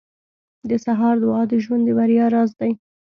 •د 0.69 0.71
سهار 0.85 1.15
دعا 1.23 1.41
د 1.51 1.53
ژوند 1.63 1.83
د 1.85 1.89
بریا 1.97 2.25
راز 2.33 2.51
دی. 2.59 2.71